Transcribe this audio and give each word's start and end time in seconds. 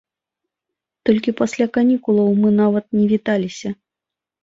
Толькі 1.09 1.35
пасля 1.43 1.65
канікулаў 1.77 2.35
мы 2.43 2.49
нават 2.61 2.85
не 3.01 3.05
віталіся. 3.15 3.69